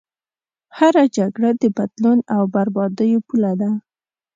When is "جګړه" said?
1.17-1.49